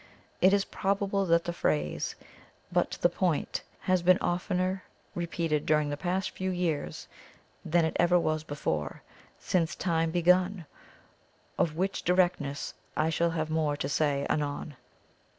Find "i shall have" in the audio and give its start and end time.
12.97-13.51